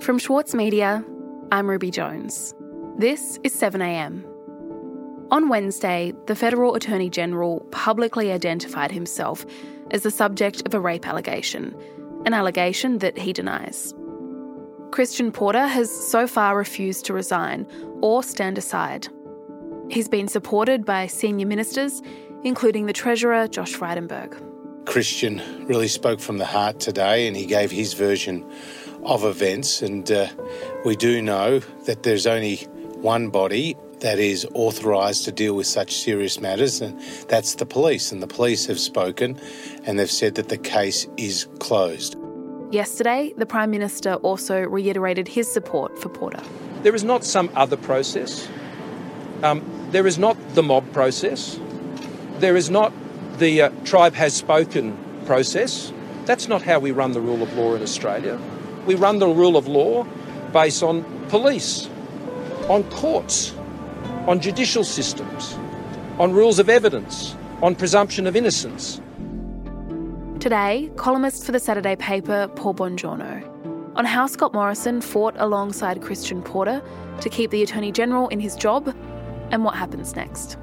From 0.00 0.18
Schwartz 0.18 0.54
Media, 0.54 1.04
I'm 1.52 1.68
Ruby 1.68 1.90
Jones. 1.90 2.54
This 2.96 3.38
is 3.44 3.54
7am. 3.54 4.24
On 5.30 5.50
Wednesday, 5.50 6.14
the 6.26 6.34
Federal 6.34 6.74
Attorney 6.74 7.10
General 7.10 7.60
publicly 7.70 8.32
identified 8.32 8.90
himself 8.92 9.44
as 9.90 10.02
the 10.02 10.10
subject 10.10 10.62
of 10.64 10.72
a 10.72 10.80
rape 10.80 11.06
allegation, 11.06 11.76
an 12.24 12.32
allegation 12.32 12.96
that 12.98 13.18
he 13.18 13.34
denies. 13.34 13.92
Christian 14.90 15.30
Porter 15.32 15.66
has 15.66 15.90
so 15.90 16.26
far 16.26 16.56
refused 16.56 17.04
to 17.04 17.12
resign 17.12 17.66
or 18.00 18.22
stand 18.22 18.56
aside. 18.56 19.06
He's 19.90 20.08
been 20.08 20.28
supported 20.28 20.86
by 20.86 21.08
senior 21.08 21.46
ministers, 21.46 22.00
including 22.42 22.86
the 22.86 22.94
Treasurer 22.94 23.48
Josh 23.48 23.74
Frydenberg. 23.74 24.40
Christian 24.86 25.42
really 25.66 25.88
spoke 25.88 26.20
from 26.20 26.38
the 26.38 26.46
heart 26.46 26.80
today 26.80 27.28
and 27.28 27.36
he 27.36 27.44
gave 27.44 27.70
his 27.70 27.92
version 27.92 28.50
of 29.04 29.24
events. 29.24 29.82
And 29.82 30.10
uh, 30.10 30.28
we 30.84 30.96
do 30.96 31.22
know 31.22 31.60
that 31.86 32.02
there's 32.02 32.26
only 32.26 32.56
one 33.02 33.30
body 33.30 33.76
that 34.00 34.18
is 34.18 34.46
authorised 34.54 35.24
to 35.26 35.32
deal 35.32 35.54
with 35.54 35.66
such 35.66 35.96
serious 35.96 36.40
matters, 36.40 36.80
and 36.80 36.98
that's 37.28 37.56
the 37.56 37.66
police. 37.66 38.12
And 38.12 38.22
the 38.22 38.26
police 38.26 38.66
have 38.66 38.80
spoken 38.80 39.38
and 39.84 39.98
they've 39.98 40.10
said 40.10 40.34
that 40.36 40.48
the 40.48 40.58
case 40.58 41.06
is 41.16 41.46
closed. 41.58 42.16
Yesterday, 42.70 43.32
the 43.36 43.46
Prime 43.46 43.70
Minister 43.70 44.14
also 44.14 44.60
reiterated 44.60 45.26
his 45.26 45.50
support 45.50 45.98
for 45.98 46.08
Porter. 46.08 46.40
There 46.82 46.94
is 46.94 47.04
not 47.04 47.24
some 47.24 47.50
other 47.54 47.76
process. 47.76 48.48
Um, 49.42 49.64
there 49.90 50.06
is 50.06 50.18
not 50.18 50.36
the 50.54 50.62
mob 50.62 50.90
process. 50.92 51.58
There 52.38 52.56
is 52.56 52.70
not 52.70 52.92
the 53.38 53.62
uh, 53.62 53.70
tribe 53.84 54.14
has 54.14 54.34
spoken 54.34 54.96
process. 55.26 55.92
That's 56.26 56.46
not 56.46 56.62
how 56.62 56.78
we 56.78 56.92
run 56.92 57.12
the 57.12 57.20
rule 57.20 57.42
of 57.42 57.52
law 57.54 57.74
in 57.74 57.82
Australia. 57.82 58.38
We 58.86 58.94
run 58.94 59.18
the 59.18 59.28
rule 59.28 59.56
of 59.56 59.66
law 59.68 60.06
based 60.52 60.82
on 60.82 61.04
police, 61.28 61.88
on 62.68 62.84
courts, 62.84 63.54
on 64.26 64.40
judicial 64.40 64.84
systems, 64.84 65.58
on 66.18 66.32
rules 66.32 66.58
of 66.58 66.68
evidence, 66.68 67.36
on 67.62 67.74
presumption 67.74 68.26
of 68.26 68.36
innocence. 68.36 69.00
Today, 70.40 70.90
columnist 70.96 71.44
for 71.44 71.52
the 71.52 71.60
Saturday 71.60 71.96
paper, 71.96 72.48
Paul 72.56 72.74
Bongiorno, 72.74 73.46
on 73.96 74.04
how 74.04 74.26
Scott 74.26 74.54
Morrison 74.54 75.00
fought 75.00 75.34
alongside 75.36 76.00
Christian 76.00 76.42
Porter 76.42 76.82
to 77.20 77.28
keep 77.28 77.50
the 77.50 77.62
Attorney 77.62 77.92
General 77.92 78.28
in 78.28 78.40
his 78.40 78.56
job 78.56 78.94
and 79.50 79.64
what 79.64 79.74
happens 79.74 80.16
next. 80.16 80.56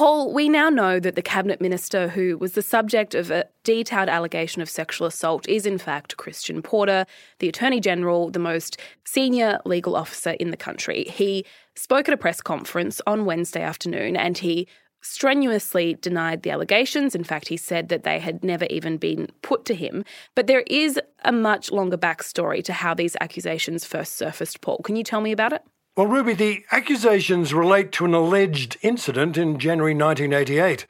Paul, 0.00 0.32
we 0.32 0.48
now 0.48 0.70
know 0.70 0.98
that 0.98 1.14
the 1.14 1.20
cabinet 1.20 1.60
minister 1.60 2.08
who 2.08 2.38
was 2.38 2.52
the 2.52 2.62
subject 2.62 3.14
of 3.14 3.30
a 3.30 3.44
detailed 3.64 4.08
allegation 4.08 4.62
of 4.62 4.70
sexual 4.70 5.06
assault 5.06 5.46
is 5.46 5.66
in 5.66 5.76
fact 5.76 6.16
Christian 6.16 6.62
Porter, 6.62 7.04
the 7.38 7.50
Attorney 7.50 7.80
General, 7.80 8.30
the 8.30 8.38
most 8.38 8.80
senior 9.04 9.60
legal 9.66 9.94
officer 9.94 10.30
in 10.30 10.52
the 10.52 10.56
country. 10.56 11.04
He 11.04 11.44
spoke 11.74 12.08
at 12.08 12.14
a 12.14 12.16
press 12.16 12.40
conference 12.40 13.02
on 13.06 13.26
Wednesday 13.26 13.60
afternoon 13.60 14.16
and 14.16 14.38
he 14.38 14.66
strenuously 15.02 15.98
denied 16.00 16.44
the 16.44 16.50
allegations. 16.50 17.14
In 17.14 17.22
fact, 17.22 17.48
he 17.48 17.58
said 17.58 17.90
that 17.90 18.02
they 18.02 18.20
had 18.20 18.42
never 18.42 18.64
even 18.70 18.96
been 18.96 19.28
put 19.42 19.66
to 19.66 19.74
him. 19.74 20.06
But 20.34 20.46
there 20.46 20.64
is 20.66 20.98
a 21.26 21.30
much 21.30 21.70
longer 21.70 21.98
backstory 21.98 22.64
to 22.64 22.72
how 22.72 22.94
these 22.94 23.18
accusations 23.20 23.84
first 23.84 24.16
surfaced, 24.16 24.62
Paul. 24.62 24.78
Can 24.78 24.96
you 24.96 25.04
tell 25.04 25.20
me 25.20 25.30
about 25.30 25.52
it? 25.52 25.62
Well, 26.00 26.08
Ruby, 26.08 26.32
the 26.32 26.64
accusations 26.72 27.52
relate 27.52 27.92
to 27.92 28.06
an 28.06 28.14
alleged 28.14 28.78
incident 28.80 29.36
in 29.36 29.58
January 29.58 29.92
1988 29.92 30.86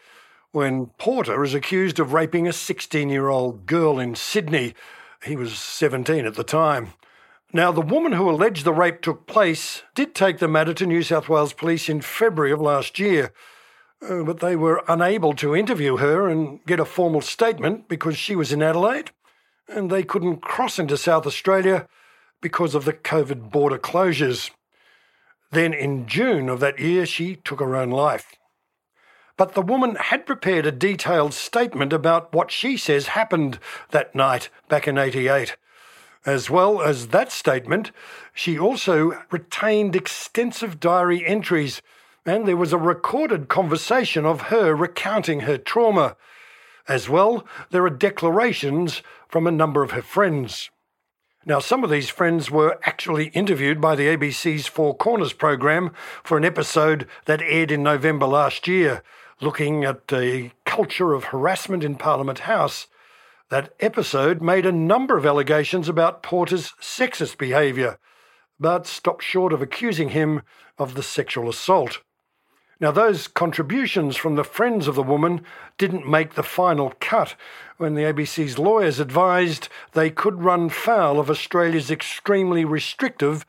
when 0.52 0.86
Porter 0.98 1.42
is 1.42 1.52
accused 1.52 1.98
of 1.98 2.12
raping 2.12 2.46
a 2.46 2.52
16 2.52 3.08
year 3.08 3.26
old 3.26 3.66
girl 3.66 3.98
in 3.98 4.14
Sydney. 4.14 4.72
He 5.24 5.34
was 5.34 5.58
17 5.58 6.24
at 6.24 6.36
the 6.36 6.44
time. 6.44 6.92
Now, 7.52 7.72
the 7.72 7.80
woman 7.80 8.12
who 8.12 8.30
alleged 8.30 8.62
the 8.62 8.72
rape 8.72 9.02
took 9.02 9.26
place 9.26 9.82
did 9.96 10.14
take 10.14 10.38
the 10.38 10.46
matter 10.46 10.72
to 10.74 10.86
New 10.86 11.02
South 11.02 11.28
Wales 11.28 11.54
Police 11.54 11.88
in 11.88 12.02
February 12.02 12.52
of 12.52 12.60
last 12.60 13.00
year, 13.00 13.32
uh, 14.08 14.22
but 14.22 14.38
they 14.38 14.54
were 14.54 14.84
unable 14.86 15.34
to 15.34 15.56
interview 15.56 15.96
her 15.96 16.28
and 16.28 16.64
get 16.66 16.78
a 16.78 16.84
formal 16.84 17.20
statement 17.20 17.88
because 17.88 18.16
she 18.16 18.36
was 18.36 18.52
in 18.52 18.62
Adelaide 18.62 19.10
and 19.66 19.90
they 19.90 20.04
couldn't 20.04 20.40
cross 20.40 20.78
into 20.78 20.96
South 20.96 21.26
Australia 21.26 21.88
because 22.40 22.76
of 22.76 22.84
the 22.84 22.92
COVID 22.92 23.50
border 23.50 23.76
closures. 23.76 24.52
Then 25.52 25.74
in 25.74 26.06
June 26.06 26.48
of 26.48 26.60
that 26.60 26.78
year, 26.78 27.06
she 27.06 27.36
took 27.36 27.60
her 27.60 27.74
own 27.74 27.90
life. 27.90 28.36
But 29.36 29.54
the 29.54 29.62
woman 29.62 29.96
had 29.96 30.26
prepared 30.26 30.66
a 30.66 30.72
detailed 30.72 31.34
statement 31.34 31.92
about 31.92 32.32
what 32.32 32.50
she 32.50 32.76
says 32.76 33.08
happened 33.08 33.58
that 33.90 34.14
night 34.14 34.50
back 34.68 34.86
in 34.86 34.98
88. 34.98 35.56
As 36.26 36.50
well 36.50 36.82
as 36.82 37.08
that 37.08 37.32
statement, 37.32 37.90
she 38.34 38.58
also 38.58 39.22
retained 39.30 39.96
extensive 39.96 40.78
diary 40.78 41.26
entries, 41.26 41.80
and 42.26 42.46
there 42.46 42.56
was 42.56 42.74
a 42.74 42.78
recorded 42.78 43.48
conversation 43.48 44.26
of 44.26 44.42
her 44.42 44.74
recounting 44.74 45.40
her 45.40 45.56
trauma. 45.56 46.16
As 46.86 47.08
well, 47.08 47.46
there 47.70 47.84
are 47.84 47.90
declarations 47.90 49.02
from 49.26 49.46
a 49.46 49.50
number 49.50 49.82
of 49.82 49.92
her 49.92 50.02
friends. 50.02 50.70
Now, 51.46 51.58
some 51.58 51.82
of 51.82 51.90
these 51.90 52.10
friends 52.10 52.50
were 52.50 52.78
actually 52.82 53.28
interviewed 53.28 53.80
by 53.80 53.94
the 53.94 54.14
ABC's 54.14 54.66
Four 54.66 54.94
Corners 54.94 55.32
program 55.32 55.92
for 56.22 56.36
an 56.36 56.44
episode 56.44 57.06
that 57.24 57.40
aired 57.40 57.70
in 57.70 57.82
November 57.82 58.26
last 58.26 58.68
year, 58.68 59.02
looking 59.40 59.82
at 59.82 60.08
the 60.08 60.50
culture 60.66 61.14
of 61.14 61.24
harassment 61.24 61.82
in 61.82 61.94
Parliament 61.94 62.40
House. 62.40 62.88
That 63.48 63.72
episode 63.80 64.42
made 64.42 64.66
a 64.66 64.72
number 64.72 65.16
of 65.16 65.24
allegations 65.24 65.88
about 65.88 66.22
Porter's 66.22 66.74
sexist 66.78 67.38
behaviour, 67.38 67.98
but 68.58 68.86
stopped 68.86 69.24
short 69.24 69.54
of 69.54 69.62
accusing 69.62 70.10
him 70.10 70.42
of 70.76 70.94
the 70.94 71.02
sexual 71.02 71.48
assault. 71.48 72.02
Now, 72.80 72.90
those 72.90 73.28
contributions 73.28 74.16
from 74.16 74.36
the 74.36 74.44
friends 74.44 74.88
of 74.88 74.94
the 74.94 75.02
woman 75.02 75.42
didn't 75.76 76.08
make 76.08 76.34
the 76.34 76.42
final 76.42 76.94
cut 76.98 77.36
when 77.76 77.94
the 77.94 78.02
ABC's 78.02 78.58
lawyers 78.58 78.98
advised 78.98 79.68
they 79.92 80.08
could 80.10 80.42
run 80.42 80.70
foul 80.70 81.20
of 81.20 81.28
Australia's 81.28 81.90
extremely 81.90 82.64
restrictive 82.64 83.44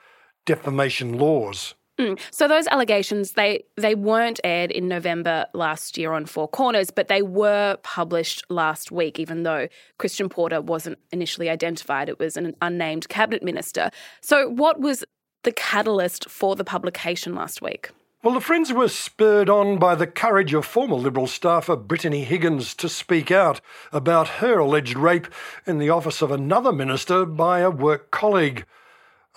defamation 0.46 1.18
laws. 1.18 1.76
Mm. 1.98 2.20
So 2.32 2.48
those 2.48 2.68
allegations 2.68 3.34
they 3.34 3.64
they 3.78 3.96
weren't 3.96 4.40
aired 4.44 4.72
in 4.72 4.88
November 4.88 5.46
last 5.54 5.98
year 5.98 6.14
on 6.14 6.26
Four 6.26 6.48
Corners, 6.48 6.90
but 6.90 7.10
they 7.10 7.22
were 7.22 7.78
published 7.84 8.44
last 8.50 8.92
week. 8.92 9.20
Even 9.20 9.44
though 9.44 9.68
Christian 9.98 10.28
Porter 10.28 10.62
wasn't 10.62 10.98
initially 11.12 11.50
identified, 11.50 12.10
it 12.10 12.18
was 12.18 12.38
an 12.38 12.56
unnamed 12.62 13.08
cabinet 13.10 13.44
minister. 13.44 13.92
So 14.22 14.50
what 14.50 14.80
was 14.80 15.04
the 15.44 15.52
catalyst 15.52 16.30
for 16.30 16.56
the 16.56 16.64
publication 16.64 17.36
last 17.36 17.62
week? 17.62 17.92
Well, 18.24 18.36
the 18.36 18.40
Friends 18.40 18.72
were 18.72 18.88
spurred 18.88 19.50
on 19.50 19.80
by 19.80 19.96
the 19.96 20.06
courage 20.06 20.54
of 20.54 20.64
former 20.64 20.94
Liberal 20.94 21.26
staffer 21.26 21.76
Brittany 21.76 22.24
Higgins 22.24 22.76
to 22.76 22.88
speak 22.88 23.32
out 23.32 23.62
about 23.92 24.42
her 24.44 24.60
alleged 24.60 24.96
rape 24.96 25.28
in 25.66 25.80
the 25.80 25.90
office 25.90 26.22
of 26.22 26.30
another 26.30 26.72
minister 26.72 27.26
by 27.26 27.62
a 27.62 27.72
work 27.72 28.12
colleague. 28.12 28.68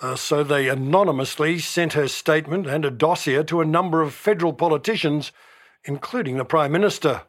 Uh, 0.01 0.15
so 0.15 0.43
they 0.43 0.69
anonymously 0.69 1.57
sent 1.57 1.93
her 1.93 2.07
statement 2.07 2.67
and 2.67 2.85
a 2.85 2.91
dossier 2.91 3.43
to 3.45 3.59
a 3.59 3.65
number 3.65 4.03
of 4.03 4.13
federal 4.13 4.53
politicians, 4.53 5.31
including 5.85 6.37
the 6.37 6.45
Prime 6.45 6.71
Minister. 6.71 7.23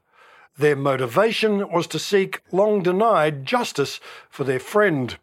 Their 0.58 0.76
motivation 0.76 1.72
was 1.72 1.86
to 1.86 1.98
seek 1.98 2.42
long 2.52 2.82
denied 2.82 3.46
justice 3.46 3.98
for 4.28 4.44
their 4.44 4.60
friend. 4.60 5.16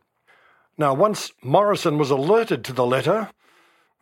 Now, 0.79 0.95
once 0.95 1.31
Morrison 1.43 1.99
was 1.99 2.09
alerted 2.09 2.63
to 2.63 2.73
the 2.73 2.87
letter, 2.87 3.29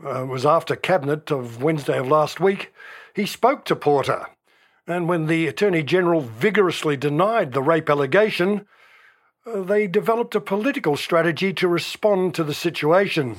uh, 0.06 0.26
was 0.26 0.46
after 0.46 0.76
Cabinet 0.76 1.32
of 1.32 1.62
Wednesday 1.62 1.98
of 1.98 2.08
last 2.08 2.40
week, 2.40 2.74
he 3.16 3.26
spoke 3.26 3.66
to 3.66 3.76
Porter. 3.76 4.28
And 4.88 5.08
when 5.08 5.28
the 5.28 5.48
Attorney 5.48 5.84
General 5.84 6.22
vigorously 6.22 6.98
denied 6.98 7.53
the 7.53 7.62
rape 7.62 7.90
allegation, 7.90 8.66
uh, 9.46 9.62
they 9.62 9.88
developed 9.88 10.36
a 10.36 10.42
political 10.42 10.98
strategy 10.98 11.53
to 11.53 11.68
respond 11.68 12.36
to 12.36 12.44
the 12.44 12.53
situation. 12.53 13.36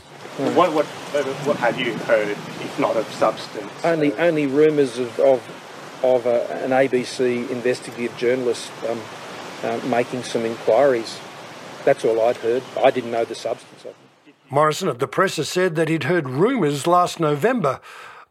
What, 0.55 0.73
what, 0.73 0.87
what 0.87 1.57
had 1.57 1.79
you 1.79 1.95
heard, 1.95 2.29
if 2.29 2.79
not 2.79 2.97
of 2.97 3.07
substance? 3.13 3.71
Only, 3.85 4.13
only 4.15 4.47
rumours 4.47 4.99
of, 4.99 5.19
of, 5.21 6.01
of 6.03 6.27
uh, 6.27 6.31
an 6.65 6.71
ABC 6.71 7.51
investigative 7.51 8.17
journalist 8.17 8.71
um, 8.89 9.01
uh, 9.63 9.81
making 9.87 10.23
some 10.23 10.45
inquiries. 10.45 11.19
That's 11.85 12.05
all 12.05 12.21
I'd 12.21 12.37
heard. 12.37 12.63
I 12.83 12.91
didn't 12.91 13.11
know 13.11 13.25
the 13.25 13.35
substance 13.35 13.83
of 13.83 13.91
it. 13.91 13.97
Morrison 14.53 14.87
of 14.87 14.99
the 14.99 15.09
press 15.09 15.37
has 15.37 15.49
said 15.49 15.77
that 15.77 15.89
he'd 15.89 16.05
heard 16.05 16.29
rumours 16.29 16.87
last 16.87 17.19
November, 17.19 17.81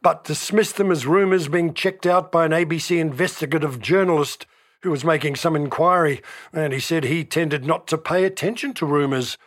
but 0.04 0.24
dismissed 0.24 0.78
them 0.78 0.92
as 0.92 1.08
rumours 1.08 1.48
being 1.48 1.74
checked 1.74 2.06
out 2.06 2.32
by 2.32 2.46
an 2.46 2.52
ABC 2.52 3.00
investigative 3.00 3.80
journalist 3.80 4.46
who 4.84 4.92
was 4.92 5.04
making 5.04 5.36
some 5.36 5.56
inquiry, 5.56 6.22
and 6.54 6.74
he 6.74 6.80
said 6.80 7.06
he 7.06 7.24
tended 7.24 7.66
not 7.66 7.88
to 7.88 7.98
pay 7.98 8.24
attention 8.24 8.72
to 8.76 8.86
rumours. 8.86 9.40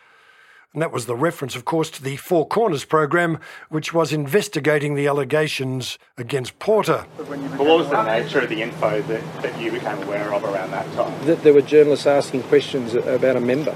And 0.73 0.81
that 0.81 0.91
was 0.91 1.05
the 1.05 1.15
reference, 1.15 1.55
of 1.55 1.63
course, 1.63 1.89
to 1.91 2.03
the 2.03 2.17
Four 2.17 2.45
Corners 2.45 2.83
program, 2.83 3.39
which 3.69 3.93
was 3.93 4.11
investigating 4.11 4.95
the 4.95 5.07
allegations 5.07 5.97
against 6.17 6.59
Porter. 6.59 7.05
But 7.15 7.27
what 7.29 7.77
was 7.77 7.89
the 7.89 8.03
nature 8.03 8.41
of 8.41 8.49
the 8.49 8.61
info 8.61 9.01
that, 9.01 9.41
that 9.41 9.61
you 9.61 9.71
became 9.71 10.03
aware 10.03 10.33
of 10.33 10.43
around 10.43 10.71
that 10.71 10.91
time? 10.91 11.25
That 11.25 11.41
there 11.41 11.53
were 11.53 11.61
journalists 11.61 12.05
asking 12.05 12.43
questions 12.43 12.95
about 12.95 13.37
a 13.37 13.39
member. 13.39 13.73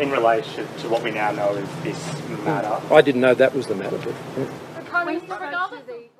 In 0.00 0.10
relation 0.10 0.66
to 0.78 0.88
what 0.88 1.02
we 1.02 1.10
now 1.10 1.32
know 1.32 1.54
as 1.56 1.82
this 1.82 2.28
matter? 2.44 2.80
I 2.94 3.02
didn't 3.02 3.20
know 3.20 3.34
that 3.34 3.54
was 3.54 3.66
the 3.66 3.74
matter, 3.74 3.98
but. 3.98 4.14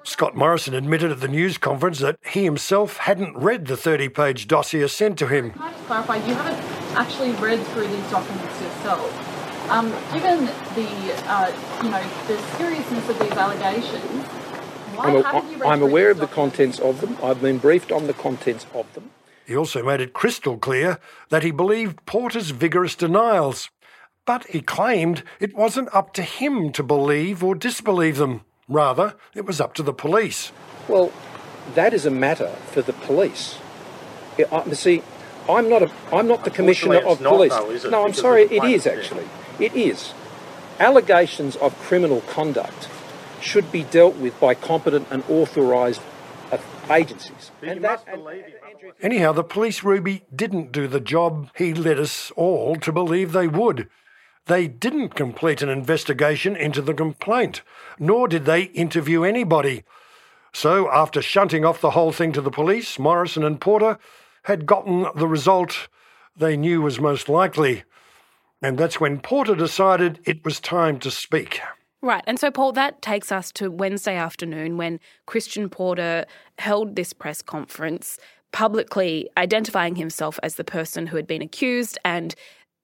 Scott 0.04 0.34
Morrison 0.34 0.75
admitted 0.75 1.12
at 1.12 1.20
the 1.20 1.28
news 1.28 1.58
conference 1.58 1.98
that 2.00 2.19
he 2.30 2.44
himself 2.44 2.96
hadn't 2.96 3.36
read 3.36 3.66
the 3.66 3.76
30 3.76 4.08
page 4.08 4.48
dossier 4.48 4.88
sent 4.88 5.19
to 5.19 5.26
him. 5.26 5.50
Can 5.50 5.62
I 5.62 5.72
just 5.72 5.84
clarify, 5.84 6.16
you 6.16 6.34
haven't 6.34 6.96
actually 6.96 7.32
read 7.32 7.64
through 7.69 7.88
these 7.88 8.10
documents 8.10 8.60
yourself. 8.60 9.70
Um, 9.70 9.90
given 10.12 10.46
the, 10.75 11.14
uh, 11.26 11.52
you 11.82 11.90
know, 11.90 12.02
the 12.26 12.38
seriousness 12.56 13.08
of 13.08 13.19
these 13.19 13.32
allegations, 13.32 14.26
why 14.96 15.10
I'm, 15.10 15.16
a, 15.16 15.22
haven't 15.22 15.50
you 15.50 15.58
read 15.58 15.70
I'm 15.70 15.82
aware 15.82 16.14
these 16.14 16.22
of 16.22 16.28
the 16.28 16.34
contents 16.34 16.78
of 16.78 17.00
them. 17.00 17.16
I've 17.22 17.40
been 17.40 17.58
briefed 17.58 17.92
on 17.92 18.06
the 18.06 18.14
contents 18.14 18.66
of 18.75 18.92
them. 18.94 19.10
He 19.49 19.56
also 19.56 19.83
made 19.83 20.03
it 20.03 20.12
crystal 20.12 20.59
clear 20.59 20.99
that 21.31 21.43
he 21.43 21.50
believed 21.50 22.05
Porter's 22.05 22.50
vigorous 22.50 22.95
denials. 22.95 23.71
But 24.27 24.47
he 24.49 24.61
claimed 24.61 25.23
it 25.41 25.56
wasn't 25.56 25.89
up 25.95 26.12
to 26.15 26.23
him 26.23 26.71
to 26.73 26.83
believe 26.83 27.43
or 27.43 27.55
disbelieve 27.55 28.19
them. 28.19 28.43
Rather, 28.69 29.15
it 29.35 29.47
was 29.47 29.59
up 29.59 29.73
to 29.77 29.83
the 29.83 29.95
police. 29.95 30.53
Well, 30.87 31.11
that 31.75 31.95
is 31.95 32.05
a 32.05 32.11
matter 32.11 32.50
for 32.73 32.83
the 32.83 32.93
police. 32.93 33.56
Yeah, 34.37 34.45
I- 34.53 34.71
See, 34.75 35.03
I'm 35.49 35.71
not 35.71 35.83
a, 35.83 35.91
I'm 36.12 36.29
not 36.29 36.45
the 36.45 36.50
commissioner 36.50 36.99
of 36.99 37.23
not, 37.23 37.31
police. 37.31 37.55
though, 37.55 37.71
is 37.71 37.87
it? 37.87 37.91
No, 37.91 38.05
I'm 38.05 38.12
sorry, 38.12 38.43
it 38.43 38.62
is 38.65 38.83
complaint- 38.83 38.87
actually. 38.87 39.29
It 39.59 39.75
is. 39.75 40.12
Allegations 40.79 41.56
of 41.56 41.75
criminal 41.79 42.21
conduct 42.21 42.87
should 43.41 43.73
be 43.73 43.85
dealt 43.85 44.17
with 44.17 44.39
by 44.39 44.53
competent 44.55 45.06
and 45.11 45.25
authorised 45.27 46.03
uh, 46.53 46.59
agencies. 46.91 47.50
And 47.62 47.83
that- 47.85 48.05
and- 48.06 48.27
and- 48.27 48.45
him. 48.81 48.93
Anyhow, 49.00 49.33
the 49.33 49.45
police, 49.45 49.83
Ruby, 49.83 50.25
didn't 50.35 50.73
do 50.73 50.87
the 50.87 51.00
job 51.00 51.50
he 51.56 51.75
led 51.75 51.99
us 51.99 52.31
all 52.37 52.77
to 52.77 52.93
believe 52.93 53.33
they 53.33 53.49
would. 53.49 53.89
They 54.47 54.67
didn't 54.67 55.11
complete 55.15 55.61
an 55.61 55.69
investigation 55.69 56.56
into 56.56 56.81
the 56.81 56.95
complaint, 56.95 57.62
nor 57.99 58.29
did 58.29 58.47
they 58.47 58.62
interview 58.62 59.23
anybody. 59.23 59.85
So, 60.53 60.91
after 60.91 61.21
shunting 61.21 61.65
off 61.65 61.81
the 61.81 61.91
whole 61.91 62.12
thing 62.12 62.33
to 62.33 62.41
the 62.41 62.50
police, 62.50 62.99
Morrison 62.99 63.45
and 63.45 63.61
Porter 63.61 63.99
had 64.45 64.65
gotten 64.65 65.06
the 65.15 65.29
result 65.29 65.89
they 66.35 66.56
knew 66.56 66.81
was 66.81 66.99
most 66.99 67.29
likely. 67.29 67.85
And 68.62 68.79
that's 68.79 68.99
when 68.99 69.21
Porter 69.21 69.55
decided 69.55 70.21
it 70.25 70.45
was 70.45 70.59
time 70.61 70.99
to 71.00 71.11
speak. 71.11 71.61
Right. 72.00 72.23
And 72.27 72.39
so, 72.39 72.50
Paul, 72.50 72.73
that 72.73 73.03
takes 73.03 73.33
us 73.33 73.50
to 73.53 73.71
Wednesday 73.71 74.15
afternoon 74.15 74.77
when 74.77 75.00
Christian 75.27 75.69
Porter 75.69 76.27
held 76.59 76.95
this 76.95 77.12
press 77.12 77.43
conference, 77.43 78.19
publicly 78.53 79.29
identifying 79.37 79.97
himself 79.97 80.39
as 80.43 80.55
the 80.55 80.65
person 80.65 81.09
who 81.09 81.17
had 81.17 81.27
been 81.27 81.43
accused 81.43 81.99
and 82.05 82.35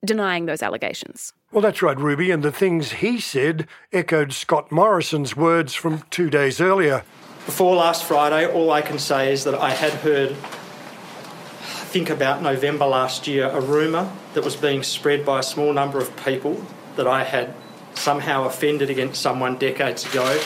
denying 0.05 0.47
those 0.47 0.63
allegations. 0.63 1.33
Well, 1.53 1.63
that's 1.63 1.81
right, 1.81 1.99
Ruby, 1.99 2.33
and 2.33 2.43
the 2.43 2.53
things 2.53 2.93
he 2.93 3.21
said 3.21 3.69
echoed 3.93 4.33
Scott 4.33 4.73
Morrison's 4.73 5.37
words 5.37 5.75
from 5.75 6.03
two 6.11 6.29
days 6.29 6.61
earlier. 6.61 7.05
Before 7.47 7.77
last 7.77 8.05
Friday, 8.05 8.47
all 8.51 8.73
I 8.73 8.83
can 8.83 8.99
say 8.99 9.33
is 9.33 9.45
that 9.45 9.55
I 9.55 9.71
had 9.71 9.93
heard, 9.93 10.33
I 10.33 11.85
think 11.95 12.11
about 12.11 12.43
November 12.43 12.87
last 12.87 13.29
year, 13.29 13.49
a 13.49 13.61
rumour 13.61 14.11
that 14.35 14.43
was 14.43 14.57
being 14.57 14.83
spread 14.83 15.25
by 15.25 15.39
a 15.39 15.43
small 15.43 15.73
number 15.73 15.99
of 15.99 16.15
people 16.25 16.61
that 16.97 17.07
I 17.07 17.23
had 17.23 17.55
somehow 17.95 18.45
offended 18.45 18.91
against 18.91 19.21
someone 19.21 19.57
decades 19.57 20.05
ago 20.07 20.41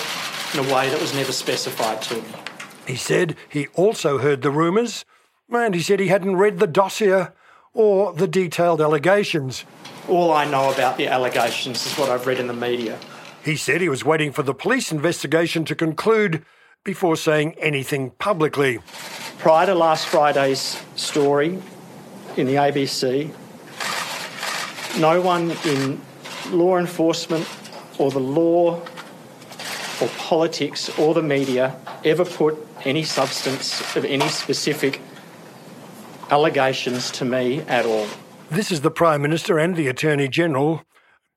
in 0.54 0.60
a 0.60 0.74
way 0.74 0.88
that 0.88 1.00
was 1.00 1.14
never 1.14 1.32
specified 1.32 2.00
to 2.02 2.16
me. 2.16 2.24
He 2.86 2.96
said 2.96 3.36
he 3.48 3.66
also 3.74 4.18
heard 4.18 4.42
the 4.42 4.50
rumours, 4.50 5.04
and 5.50 5.74
he 5.74 5.82
said 5.82 6.00
he 6.00 6.08
hadn't 6.08 6.36
read 6.36 6.58
the 6.58 6.66
dossier 6.66 7.28
or 7.74 8.12
the 8.12 8.26
detailed 8.26 8.80
allegations. 8.80 9.64
All 10.08 10.32
I 10.32 10.44
know 10.46 10.72
about 10.72 10.96
the 10.96 11.06
allegations 11.06 11.84
is 11.86 11.94
what 11.98 12.08
I've 12.08 12.26
read 12.26 12.38
in 12.38 12.46
the 12.46 12.54
media. 12.54 12.98
He 13.44 13.56
said 13.56 13.80
he 13.80 13.88
was 13.88 14.04
waiting 14.04 14.32
for 14.32 14.42
the 14.42 14.54
police 14.54 14.90
investigation 14.90 15.64
to 15.66 15.74
conclude 15.74 16.44
before 16.84 17.16
saying 17.16 17.54
anything 17.58 18.10
publicly. 18.12 18.78
Prior 19.38 19.66
to 19.66 19.74
last 19.74 20.06
Friday's 20.06 20.82
story 20.96 21.60
in 22.36 22.46
the 22.46 22.54
ABC, 22.54 23.32
no 24.98 25.20
one 25.20 25.50
in 25.64 26.00
law 26.50 26.78
enforcement 26.78 27.48
or 27.98 28.10
the 28.10 28.20
law 28.20 28.80
or 30.00 30.08
politics 30.16 30.96
or 30.98 31.14
the 31.14 31.22
media 31.22 31.76
ever 32.04 32.24
put 32.24 32.56
any 32.84 33.02
substance 33.02 33.96
of 33.96 34.04
any 34.04 34.28
specific 34.28 35.00
allegations 36.30 37.10
to 37.10 37.24
me 37.24 37.60
at 37.62 37.84
all. 37.84 38.06
This 38.50 38.70
is 38.70 38.82
the 38.82 38.90
Prime 38.90 39.22
Minister 39.22 39.58
and 39.58 39.76
the 39.76 39.88
Attorney 39.88 40.28
General 40.28 40.82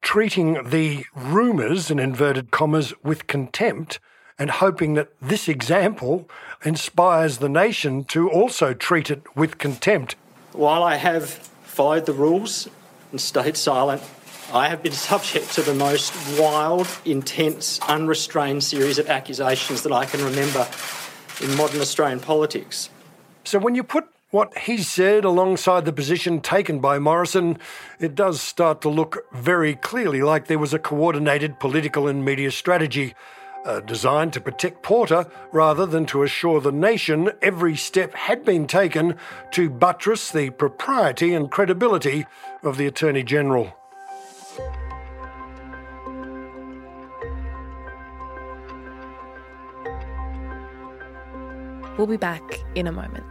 treating 0.02 0.70
the 0.70 1.06
rumours, 1.16 1.92
in 1.92 2.00
inverted 2.00 2.52
commas, 2.52 2.94
with 3.04 3.28
contempt 3.28 4.00
and 4.40 4.50
hoping 4.50 4.96
that 4.96 5.10
this 5.22 5.48
example 5.48 6.28
inspires 6.66 7.38
the 7.38 7.50
nation 7.50 8.04
to 8.06 8.30
also 8.30 8.74
treat 8.74 9.12
it 9.12 9.22
with 9.36 9.58
contempt. 9.60 10.16
While 10.54 10.84
I 10.84 10.96
have 10.96 11.30
followed 11.64 12.08
the 12.08 12.14
rules 12.14 12.68
and 13.12 13.22
stayed 13.22 13.56
silent, 13.56 14.02
I 14.54 14.68
have 14.68 14.84
been 14.84 14.92
subject 14.92 15.54
to 15.54 15.62
the 15.62 15.74
most 15.74 16.14
wild, 16.38 16.86
intense, 17.06 17.80
unrestrained 17.88 18.66
series 18.66 19.00
of 19.00 19.10
accusations 19.10 19.84
that 19.84 19.94
I 19.94 20.04
can 20.06 20.22
remember 20.22 20.68
in 21.42 21.56
modern 21.56 21.80
Australian 21.80 22.20
politics. 22.20 22.90
So 23.46 23.60
when 23.60 23.76
you 23.76 23.84
put 23.84 24.10
what 24.30 24.58
he 24.58 24.80
said 24.80 25.24
alongside 25.24 25.86
the 25.86 25.94
position 25.94 26.42
taken 26.42 26.80
by 26.80 27.00
Morrison, 27.00 27.60
it 28.02 28.14
does 28.14 28.42
start 28.42 28.82
to 28.82 28.90
look 28.90 29.26
very 29.32 29.74
clearly 29.76 30.22
like 30.22 30.48
there 30.48 30.60
was 30.60 30.74
a 30.74 30.80
coordinated 30.80 31.58
political 31.62 32.10
and 32.10 32.26
media 32.26 32.52
strategy 32.52 33.16
uh, 33.64 33.80
designed 33.80 34.34
to 34.34 34.42
protect 34.42 34.84
Porter 34.84 35.28
rather 35.54 35.86
than 35.86 36.06
to 36.08 36.24
assure 36.24 36.60
the 36.60 36.74
nation 36.74 37.32
every 37.42 37.78
step 37.78 38.14
had 38.16 38.44
been 38.44 38.68
taken 38.68 39.16
to 39.52 39.70
buttress 39.70 40.30
the 40.30 40.50
propriety 40.50 41.34
and 41.34 41.50
credibility 41.50 42.26
of 42.64 42.76
the 42.76 42.86
Attorney 42.86 43.24
General. 43.24 43.78
We'll 52.02 52.08
be 52.08 52.18
back 52.18 52.60
in 52.74 52.88
a 52.88 52.92
moment. 52.92 53.24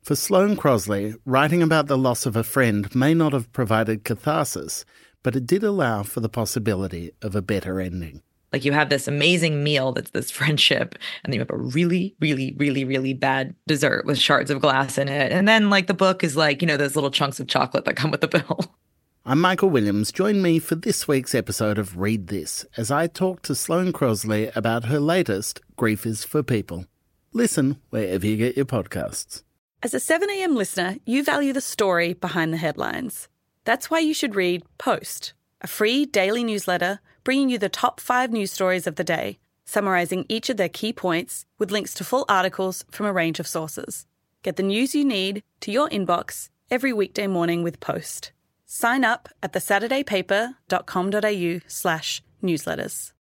For 0.00 0.14
Sloane 0.14 0.56
Crosley, 0.56 1.16
writing 1.26 1.60
about 1.60 1.88
the 1.88 1.98
loss 1.98 2.24
of 2.24 2.36
a 2.36 2.44
friend 2.44 2.94
may 2.94 3.14
not 3.14 3.32
have 3.32 3.52
provided 3.52 4.04
catharsis, 4.04 4.84
but 5.24 5.34
it 5.34 5.44
did 5.44 5.64
allow 5.64 6.04
for 6.04 6.20
the 6.20 6.28
possibility 6.28 7.10
of 7.20 7.34
a 7.34 7.42
better 7.42 7.80
ending. 7.80 8.22
Like 8.52 8.64
you 8.64 8.70
have 8.70 8.90
this 8.90 9.08
amazing 9.08 9.64
meal 9.64 9.90
that's 9.90 10.12
this 10.12 10.30
friendship, 10.30 10.94
and 11.24 11.32
then 11.32 11.34
you 11.34 11.40
have 11.40 11.50
a 11.50 11.58
really, 11.58 12.14
really, 12.20 12.54
really, 12.58 12.84
really 12.84 13.12
bad 13.12 13.56
dessert 13.66 14.06
with 14.06 14.20
shards 14.20 14.52
of 14.52 14.60
glass 14.60 14.98
in 14.98 15.08
it. 15.08 15.32
And 15.32 15.48
then 15.48 15.68
like 15.68 15.88
the 15.88 15.94
book 15.94 16.22
is 16.22 16.36
like, 16.36 16.62
you 16.62 16.68
know, 16.68 16.76
those 16.76 16.94
little 16.94 17.10
chunks 17.10 17.40
of 17.40 17.48
chocolate 17.48 17.86
that 17.86 17.96
come 17.96 18.12
with 18.12 18.20
the 18.20 18.28
bill. 18.28 18.60
I'm 19.26 19.38
Michael 19.38 19.68
Williams. 19.68 20.12
Join 20.12 20.40
me 20.40 20.58
for 20.58 20.76
this 20.76 21.06
week's 21.06 21.34
episode 21.34 21.76
of 21.76 21.98
Read 21.98 22.28
This 22.28 22.64
as 22.78 22.90
I 22.90 23.06
talk 23.06 23.42
to 23.42 23.54
Sloane 23.54 23.92
Crosley 23.92 24.50
about 24.56 24.86
her 24.86 24.98
latest, 24.98 25.60
Grief 25.76 26.06
is 26.06 26.24
for 26.24 26.42
People. 26.42 26.86
Listen 27.34 27.76
wherever 27.90 28.26
you 28.26 28.38
get 28.38 28.56
your 28.56 28.64
podcasts. 28.64 29.42
As 29.82 29.92
a 29.92 29.98
7am 29.98 30.56
listener, 30.56 30.96
you 31.04 31.22
value 31.22 31.52
the 31.52 31.60
story 31.60 32.14
behind 32.14 32.54
the 32.54 32.56
headlines. 32.56 33.28
That's 33.64 33.90
why 33.90 33.98
you 33.98 34.14
should 34.14 34.34
read 34.36 34.62
Post, 34.78 35.34
a 35.60 35.66
free 35.66 36.06
daily 36.06 36.42
newsletter 36.42 37.00
bringing 37.22 37.50
you 37.50 37.58
the 37.58 37.68
top 37.68 38.00
five 38.00 38.32
news 38.32 38.50
stories 38.50 38.86
of 38.86 38.96
the 38.96 39.04
day, 39.04 39.38
summarising 39.66 40.24
each 40.30 40.48
of 40.48 40.56
their 40.56 40.70
key 40.70 40.94
points 40.94 41.44
with 41.58 41.70
links 41.70 41.92
to 41.92 42.04
full 42.04 42.24
articles 42.26 42.86
from 42.90 43.04
a 43.04 43.12
range 43.12 43.38
of 43.38 43.46
sources. 43.46 44.06
Get 44.42 44.56
the 44.56 44.62
news 44.62 44.94
you 44.94 45.04
need 45.04 45.42
to 45.60 45.70
your 45.70 45.90
inbox 45.90 46.48
every 46.70 46.94
weekday 46.94 47.26
morning 47.26 47.62
with 47.62 47.80
Post. 47.80 48.32
Sign 48.72 49.04
up 49.04 49.28
at 49.42 49.52
thesaturdaypaper.com.au 49.52 51.60
slash 51.66 52.22
newsletters. 52.40 53.12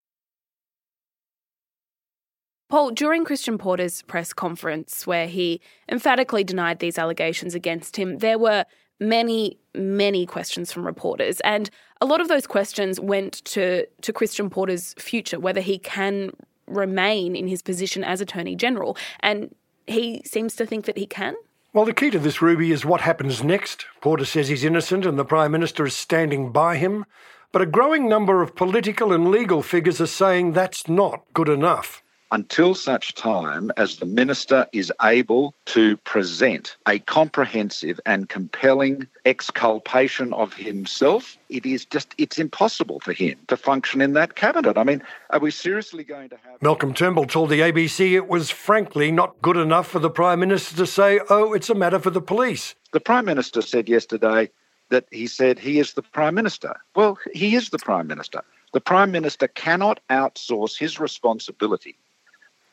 Paul, 2.68 2.90
during 2.90 3.24
Christian 3.24 3.56
Porter's 3.56 4.02
press 4.02 4.34
conference, 4.34 5.06
where 5.06 5.26
he 5.26 5.62
emphatically 5.90 6.44
denied 6.44 6.80
these 6.80 6.98
allegations 6.98 7.54
against 7.54 7.96
him, 7.96 8.18
there 8.18 8.38
were 8.38 8.66
many, 9.00 9.56
many 9.74 10.26
questions 10.26 10.70
from 10.70 10.84
reporters. 10.84 11.40
And 11.40 11.70
a 12.02 12.04
lot 12.04 12.20
of 12.20 12.28
those 12.28 12.46
questions 12.46 13.00
went 13.00 13.42
to, 13.46 13.86
to 14.02 14.12
Christian 14.12 14.50
Porter's 14.50 14.92
future, 14.98 15.40
whether 15.40 15.62
he 15.62 15.78
can 15.78 16.32
remain 16.66 17.34
in 17.34 17.48
his 17.48 17.62
position 17.62 18.04
as 18.04 18.20
Attorney 18.20 18.54
General. 18.54 18.98
And 19.20 19.54
he 19.86 20.20
seems 20.26 20.54
to 20.56 20.66
think 20.66 20.84
that 20.84 20.98
he 20.98 21.06
can? 21.06 21.36
Well, 21.74 21.84
the 21.84 21.92
key 21.92 22.10
to 22.10 22.18
this, 22.18 22.40
Ruby, 22.40 22.72
is 22.72 22.86
what 22.86 23.02
happens 23.02 23.44
next. 23.44 23.84
Porter 24.00 24.24
says 24.24 24.48
he's 24.48 24.64
innocent 24.64 25.04
and 25.04 25.18
the 25.18 25.24
Prime 25.24 25.52
Minister 25.52 25.84
is 25.84 25.94
standing 25.94 26.50
by 26.50 26.76
him. 26.76 27.04
But 27.52 27.62
a 27.62 27.66
growing 27.66 28.08
number 28.08 28.42
of 28.42 28.56
political 28.56 29.12
and 29.12 29.30
legal 29.30 29.62
figures 29.62 30.00
are 30.00 30.06
saying 30.06 30.52
that's 30.52 30.88
not 30.88 31.24
good 31.34 31.48
enough 31.48 32.02
until 32.30 32.74
such 32.74 33.14
time 33.14 33.70
as 33.76 33.96
the 33.96 34.06
minister 34.06 34.66
is 34.72 34.92
able 35.02 35.54
to 35.66 35.96
present 35.98 36.76
a 36.86 36.98
comprehensive 37.00 37.98
and 38.04 38.28
compelling 38.28 39.06
exculpation 39.24 40.32
of 40.34 40.52
himself 40.52 41.36
it 41.48 41.64
is 41.64 41.84
just 41.86 42.14
it's 42.18 42.38
impossible 42.38 43.00
for 43.00 43.12
him 43.12 43.38
to 43.48 43.56
function 43.56 44.00
in 44.00 44.12
that 44.12 44.34
cabinet. 44.34 44.76
I 44.76 44.84
mean 44.84 45.02
are 45.30 45.40
we 45.40 45.50
seriously 45.50 46.04
going 46.04 46.28
to 46.30 46.36
have 46.36 46.60
malcolm 46.62 46.94
turnbull 46.94 47.26
told 47.26 47.50
the 47.50 47.60
abc 47.60 48.12
it 48.12 48.28
was 48.28 48.50
frankly 48.50 49.10
not 49.10 49.40
good 49.42 49.56
enough 49.56 49.88
for 49.88 49.98
the 49.98 50.10
prime 50.10 50.40
minister 50.40 50.76
to 50.76 50.86
say 50.86 51.20
oh 51.30 51.52
it's 51.54 51.70
a 51.70 51.74
matter 51.74 51.98
for 51.98 52.10
the 52.10 52.20
police. 52.20 52.74
The 52.92 53.00
prime 53.00 53.24
minister 53.24 53.62
said 53.62 53.88
yesterday 53.88 54.50
that 54.90 55.06
he 55.10 55.26
said 55.26 55.58
he 55.58 55.78
is 55.78 55.92
the 55.94 56.02
prime 56.02 56.34
minister. 56.34 56.74
Well 56.94 57.18
he 57.32 57.54
is 57.54 57.70
the 57.70 57.78
prime 57.78 58.06
minister. 58.06 58.42
The 58.74 58.80
prime 58.82 59.10
minister 59.10 59.48
cannot 59.48 60.00
outsource 60.10 60.78
his 60.78 61.00
responsibility 61.00 61.96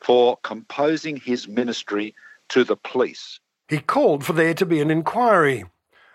for 0.00 0.38
composing 0.42 1.16
his 1.16 1.48
ministry 1.48 2.14
to 2.48 2.64
the 2.64 2.76
police. 2.76 3.40
He 3.68 3.78
called 3.78 4.24
for 4.24 4.32
there 4.32 4.54
to 4.54 4.66
be 4.66 4.80
an 4.80 4.90
inquiry. 4.90 5.64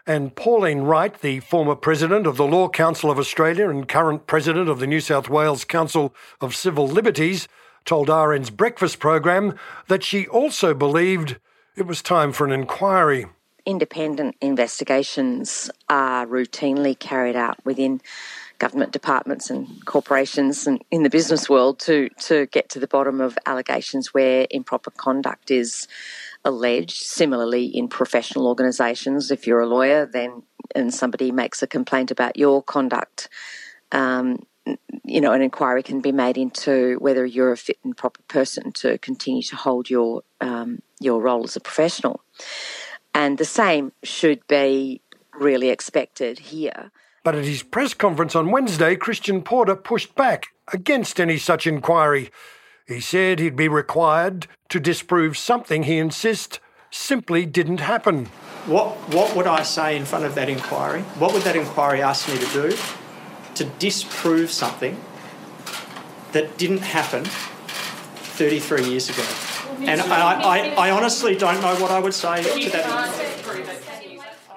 And 0.07 0.35
Pauline 0.35 0.81
Wright, 0.81 1.19
the 1.21 1.41
former 1.41 1.75
president 1.75 2.25
of 2.25 2.37
the 2.37 2.47
Law 2.47 2.69
Council 2.69 3.11
of 3.11 3.19
Australia 3.19 3.69
and 3.69 3.87
current 3.87 4.25
president 4.25 4.67
of 4.67 4.79
the 4.79 4.87
New 4.87 4.99
South 4.99 5.29
Wales 5.29 5.63
Council 5.63 6.15
of 6.39 6.55
Civil 6.55 6.87
Liberties, 6.87 7.47
told 7.85 8.09
RN's 8.09 8.49
breakfast 8.49 8.99
program 8.99 9.57
that 9.87 10.03
she 10.03 10.27
also 10.27 10.73
believed 10.73 11.37
it 11.75 11.87
was 11.87 12.01
time 12.01 12.31
for 12.31 12.45
an 12.45 12.51
inquiry. 12.51 13.25
Independent 13.65 14.35
investigations 14.41 15.69
are 15.89 16.25
routinely 16.25 16.97
carried 16.97 17.35
out 17.35 17.63
within 17.63 18.01
government 18.61 18.91
departments 18.91 19.49
and 19.49 19.83
corporations 19.85 20.67
and 20.67 20.83
in 20.91 21.01
the 21.01 21.09
business 21.09 21.49
world 21.49 21.79
to 21.79 22.09
to 22.19 22.45
get 22.57 22.69
to 22.69 22.79
the 22.79 22.91
bottom 22.95 23.19
of 23.19 23.35
allegations 23.47 24.13
where 24.13 24.45
improper 24.51 24.91
conduct 24.91 25.49
is 25.49 25.87
alleged. 26.45 26.97
Similarly, 26.97 27.65
in 27.65 27.87
professional 27.87 28.47
organisations, 28.47 29.31
if 29.31 29.47
you're 29.47 29.61
a 29.61 29.73
lawyer, 29.77 30.05
then 30.05 30.43
and 30.75 30.93
somebody 30.93 31.31
makes 31.31 31.63
a 31.63 31.67
complaint 31.67 32.11
about 32.11 32.37
your 32.37 32.61
conduct. 32.61 33.29
Um, 33.91 34.45
you 35.03 35.21
know, 35.21 35.33
an 35.33 35.41
inquiry 35.41 35.81
can 35.81 35.99
be 35.99 36.11
made 36.11 36.37
into 36.37 36.97
whether 36.99 37.25
you're 37.25 37.51
a 37.51 37.57
fit 37.57 37.79
and 37.83 37.97
proper 37.97 38.21
person 38.27 38.71
to 38.73 38.99
continue 38.99 39.41
to 39.41 39.55
hold 39.55 39.89
your 39.89 40.21
um, 40.39 40.83
your 40.99 41.19
role 41.19 41.43
as 41.45 41.55
a 41.55 41.59
professional, 41.59 42.21
and 43.15 43.39
the 43.39 43.51
same 43.61 43.91
should 44.03 44.45
be 44.47 45.01
really 45.33 45.69
expected 45.69 46.37
here. 46.37 46.91
But 47.23 47.35
at 47.35 47.45
his 47.45 47.63
press 47.63 47.93
conference 47.93 48.35
on 48.35 48.51
Wednesday, 48.51 48.95
Christian 48.95 49.43
Porter 49.43 49.75
pushed 49.75 50.15
back 50.15 50.47
against 50.73 51.19
any 51.19 51.37
such 51.37 51.67
inquiry. 51.67 52.31
He 52.87 52.99
said 52.99 53.39
he'd 53.39 53.55
be 53.55 53.67
required 53.67 54.47
to 54.69 54.79
disprove 54.79 55.37
something 55.37 55.83
he 55.83 55.97
insists 55.97 56.59
simply 56.89 57.45
didn't 57.45 57.79
happen. 57.79 58.25
What, 58.65 58.95
what 59.13 59.35
would 59.35 59.47
I 59.47 59.63
say 59.63 59.95
in 59.95 60.05
front 60.05 60.25
of 60.25 60.35
that 60.35 60.49
inquiry? 60.49 61.01
What 61.19 61.33
would 61.33 61.43
that 61.43 61.55
inquiry 61.55 62.01
ask 62.01 62.27
me 62.27 62.37
to 62.37 62.45
do? 62.47 62.77
To 63.55 63.65
disprove 63.79 64.51
something 64.51 64.99
that 66.31 66.57
didn't 66.57 66.79
happen 66.81 67.25
33 67.25 68.85
years 68.85 69.09
ago. 69.09 69.23
And 69.79 70.01
I, 70.01 70.41
I, 70.41 70.87
I 70.87 70.91
honestly 70.91 71.35
don't 71.35 71.61
know 71.61 71.75
what 71.75 71.91
I 71.91 71.99
would 71.99 72.13
say 72.13 72.43
to 72.43 72.69
that. 72.71 73.80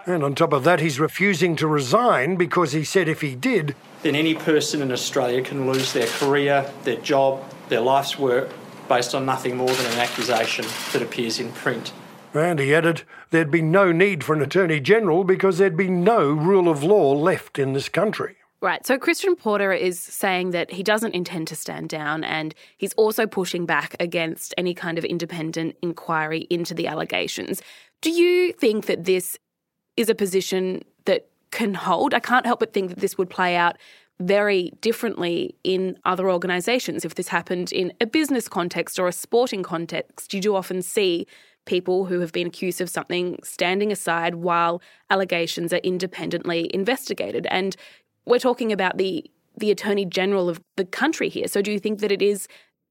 And 0.06 0.22
on 0.22 0.34
top 0.34 0.52
of 0.52 0.64
that, 0.64 0.80
he's 0.80 1.00
refusing 1.00 1.56
to 1.56 1.66
resign 1.66 2.36
because 2.36 2.72
he 2.72 2.84
said 2.84 3.08
if 3.08 3.22
he 3.22 3.34
did, 3.34 3.74
then 4.02 4.14
any 4.14 4.34
person 4.34 4.82
in 4.82 4.92
Australia 4.92 5.40
can 5.40 5.66
lose 5.70 5.92
their 5.94 6.06
career, 6.06 6.70
their 6.84 6.96
job, 6.96 7.42
their 7.68 7.80
life's 7.80 8.18
work 8.18 8.50
based 8.86 9.14
on 9.14 9.24
nothing 9.24 9.56
more 9.56 9.70
than 9.70 9.92
an 9.92 9.98
accusation 9.98 10.66
that 10.92 11.00
appears 11.00 11.40
in 11.40 11.50
print. 11.52 11.92
And 12.34 12.58
he 12.58 12.74
added 12.74 13.02
there'd 13.30 13.50
be 13.50 13.62
no 13.62 13.92
need 13.92 14.22
for 14.22 14.34
an 14.34 14.42
Attorney 14.42 14.80
General 14.80 15.24
because 15.24 15.58
there'd 15.58 15.76
be 15.76 15.88
no 15.88 16.30
rule 16.30 16.68
of 16.68 16.82
law 16.82 17.12
left 17.12 17.58
in 17.58 17.72
this 17.72 17.88
country. 17.88 18.36
Right. 18.60 18.84
So 18.86 18.98
Christian 18.98 19.36
Porter 19.36 19.72
is 19.72 20.00
saying 20.00 20.50
that 20.50 20.70
he 20.70 20.82
doesn't 20.82 21.14
intend 21.14 21.48
to 21.48 21.56
stand 21.56 21.90
down 21.90 22.24
and 22.24 22.54
he's 22.78 22.94
also 22.94 23.26
pushing 23.26 23.66
back 23.66 23.94
against 24.00 24.54
any 24.56 24.74
kind 24.74 24.96
of 24.96 25.04
independent 25.04 25.76
inquiry 25.82 26.46
into 26.50 26.74
the 26.74 26.86
allegations. 26.86 27.62
Do 28.00 28.10
you 28.10 28.52
think 28.52 28.86
that 28.86 29.04
this 29.04 29.38
is 29.96 30.08
a 30.08 30.14
position 30.14 30.82
that 31.04 31.28
can 31.50 31.74
hold. 31.74 32.14
I 32.14 32.20
can't 32.20 32.46
help 32.46 32.60
but 32.60 32.72
think 32.72 32.90
that 32.90 33.00
this 33.00 33.16
would 33.16 33.30
play 33.30 33.56
out 33.56 33.76
very 34.20 34.72
differently 34.80 35.54
in 35.64 35.98
other 36.04 36.30
organisations. 36.30 37.04
If 37.04 37.14
this 37.14 37.28
happened 37.28 37.72
in 37.72 37.92
a 38.00 38.06
business 38.06 38.48
context 38.48 38.98
or 38.98 39.08
a 39.08 39.12
sporting 39.12 39.62
context, 39.62 40.32
you 40.32 40.40
do 40.40 40.54
often 40.54 40.82
see 40.82 41.26
people 41.64 42.04
who 42.04 42.20
have 42.20 42.32
been 42.32 42.46
accused 42.46 42.80
of 42.80 42.90
something 42.90 43.38
standing 43.42 43.90
aside 43.90 44.36
while 44.36 44.82
allegations 45.10 45.72
are 45.72 45.78
independently 45.78 46.70
investigated. 46.74 47.46
And 47.50 47.74
we're 48.26 48.38
talking 48.38 48.72
about 48.72 48.98
the 48.98 49.30
the 49.56 49.70
Attorney 49.70 50.04
General 50.04 50.48
of 50.48 50.60
the 50.76 50.84
country 50.84 51.28
here. 51.28 51.46
So 51.46 51.62
do 51.62 51.70
you 51.70 51.78
think 51.78 52.00
that 52.00 52.10
it 52.10 52.20
is 52.20 52.48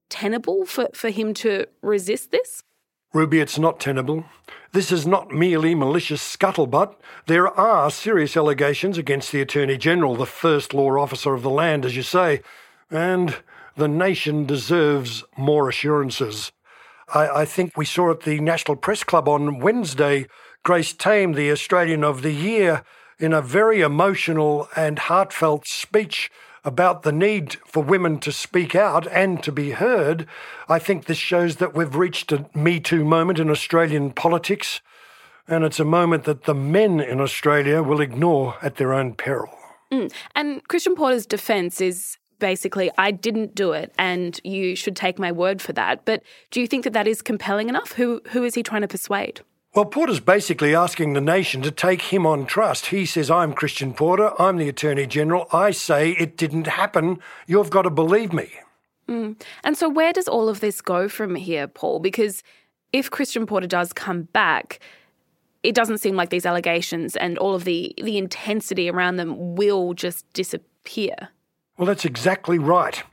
tenable 0.10 0.66
for, 0.66 0.88
for 0.94 1.10
him 1.10 1.34
to 1.34 1.66
resist 1.82 2.32
this? 2.32 2.64
Ruby, 3.14 3.40
it's 3.40 3.60
not 3.60 3.80
tenable. 3.80 4.26
This 4.72 4.92
is 4.92 5.06
not 5.06 5.30
merely 5.30 5.76
malicious 5.76 6.20
scuttlebutt. 6.36 6.96
There 7.28 7.48
are 7.48 7.92
serious 7.92 8.36
allegations 8.36 8.98
against 8.98 9.32
the 9.32 9.40
Attorney 9.40 9.78
General, 9.78 10.16
the 10.16 10.26
first 10.26 10.74
law 10.74 10.98
officer 10.98 11.36
of 11.36 11.44
the 11.44 11.50
land, 11.52 11.86
as 11.86 11.96
you 11.96 12.02
say, 12.02 12.42
and 12.90 13.38
the 13.78 13.88
nation 13.88 14.48
deserves 14.48 15.24
more 15.38 15.70
assurances. 15.70 16.52
I, 17.14 17.42
I 17.42 17.46
think 17.46 17.78
we 17.78 17.86
saw 17.86 18.10
at 18.10 18.22
the 18.22 18.40
National 18.40 18.76
Press 18.76 19.04
Club 19.04 19.30
on 19.30 19.60
Wednesday 19.60 20.26
Grace 20.64 20.92
Tame, 20.92 21.34
the 21.34 21.52
Australian 21.52 22.04
of 22.04 22.24
the 22.24 22.34
Year, 22.34 22.84
in 23.20 23.32
a 23.32 23.44
very 23.44 23.82
emotional 23.82 24.68
and 24.76 24.98
heartfelt 24.98 25.68
speech 25.68 26.32
about 26.66 27.04
the 27.04 27.12
need 27.12 27.56
for 27.66 27.84
women 27.84 28.20
to 28.20 28.32
speak 28.32 28.76
out 28.76 29.08
and 29.08 29.44
to 29.44 29.52
be 29.52 29.72
heard, 29.72 30.28
I 30.70 30.80
think 30.80 31.06
this 31.06 31.18
shows 31.18 31.58
that 31.58 31.76
we've 31.76 31.96
reached 31.96 32.32
a 32.32 32.46
Me 32.54 32.80
Too 32.80 33.04
moment 33.04 33.40
in 33.40 33.50
Australian 33.50 34.12
politics, 34.12 34.82
and 35.48 35.64
it's 35.64 35.80
a 35.80 35.86
moment 35.86 36.24
that 36.24 36.44
the 36.44 36.56
men 36.56 37.00
in 37.00 37.20
Australia 37.20 37.84
will 37.84 38.00
ignore 38.00 38.56
at 38.62 38.76
their 38.76 38.94
own 38.94 39.14
peril. 39.14 39.52
Mm. 39.92 40.12
And 40.36 40.68
Christian 40.68 40.96
Porter's 40.96 41.26
defence 41.26 41.82
is 41.82 42.18
basically, 42.40 42.92
I 42.98 43.12
didn't 43.12 43.56
do 43.56 43.74
it, 43.74 43.94
and 43.98 44.40
you 44.44 44.76
should 44.76 44.96
take 44.96 45.20
my 45.20 45.32
word 45.32 45.62
for 45.62 45.74
that. 45.74 46.06
But 46.06 46.24
do 46.52 46.60
you 46.62 46.68
think 46.68 46.84
that 46.84 46.94
that 46.94 47.08
is 47.08 47.22
compelling 47.22 47.70
enough? 47.70 47.94
Who 47.94 48.22
who 48.30 48.44
is 48.44 48.56
he 48.56 48.64
trying 48.64 48.82
to 48.82 48.88
persuade? 48.88 49.42
Well, 49.76 49.86
Porter's 49.86 50.20
basically 50.20 50.76
asking 50.76 51.14
the 51.14 51.22
nation 51.22 51.64
to 51.64 51.72
take 51.72 52.04
him 52.04 52.28
on 52.28 52.46
trust. 52.46 52.88
He 52.88 53.08
says, 53.08 53.32
I'm 53.32 53.54
Christian 53.54 53.96
Porter, 53.96 54.40
I'm 54.40 54.58
the 54.58 54.70
Attorney 54.70 55.08
General, 55.08 55.48
I 55.52 55.72
say 55.72 56.12
it 56.12 56.38
didn't 56.38 56.68
happen, 56.68 57.18
you've 57.48 57.72
got 57.72 57.82
to 57.82 57.90
believe 57.90 58.34
me. 58.34 58.52
Mm. 59.10 59.42
And 59.64 59.76
so, 59.76 59.90
where 59.90 60.14
does 60.14 60.28
all 60.28 60.48
of 60.48 60.60
this 60.60 60.80
go 60.80 61.10
from 61.10 61.34
here, 61.34 61.68
Paul? 61.68 62.00
Because 62.00 62.44
if 62.92 63.10
Christian 63.10 63.48
Porter 63.48 63.66
does 63.66 63.94
come 63.94 64.24
back, 64.24 64.80
it 65.64 65.74
doesn't 65.74 65.98
seem 65.98 66.16
like 66.16 66.30
these 66.30 66.46
allegations 66.46 67.16
and 67.16 67.40
all 67.40 67.56
of 67.56 67.64
the, 67.64 67.96
the 67.98 68.20
intensity 68.20 68.90
around 68.90 69.16
them 69.16 69.56
will 69.56 69.96
just 69.96 70.32
disappear. 70.34 71.30
Well, 71.84 71.90
that's 71.90 72.06
exactly 72.06 72.58
right. 72.58 73.04